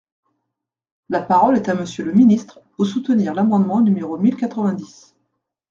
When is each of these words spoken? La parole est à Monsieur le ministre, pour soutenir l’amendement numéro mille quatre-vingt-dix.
La 1.09 1.21
parole 1.21 1.57
est 1.57 1.69
à 1.69 1.75
Monsieur 1.75 2.03
le 2.03 2.11
ministre, 2.11 2.59
pour 2.75 2.87
soutenir 2.87 3.35
l’amendement 3.35 3.81
numéro 3.81 4.17
mille 4.17 4.35
quatre-vingt-dix. 4.35 5.13